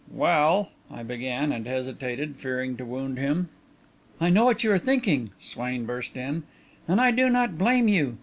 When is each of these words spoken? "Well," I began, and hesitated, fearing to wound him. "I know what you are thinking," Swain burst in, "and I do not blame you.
"Well," 0.09 0.71
I 0.89 1.03
began, 1.03 1.51
and 1.51 1.67
hesitated, 1.67 2.37
fearing 2.37 2.75
to 2.77 2.85
wound 2.85 3.19
him. 3.19 3.49
"I 4.19 4.31
know 4.31 4.45
what 4.45 4.63
you 4.63 4.71
are 4.71 4.79
thinking," 4.79 5.29
Swain 5.37 5.85
burst 5.85 6.17
in, 6.17 6.41
"and 6.87 6.99
I 6.99 7.11
do 7.11 7.29
not 7.29 7.59
blame 7.59 7.87
you. 7.87 8.17